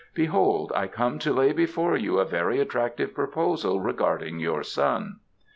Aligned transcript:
Behold, 0.15 0.71
I 0.75 0.87
come 0.87 1.19
to 1.19 1.31
lay 1.31 1.51
before 1.53 1.95
you 1.95 2.17
a 2.17 2.25
very 2.25 2.59
attractive 2.59 3.13
proposal 3.13 3.79
regarding 3.79 4.39
your 4.39 4.63
son." 4.63 5.19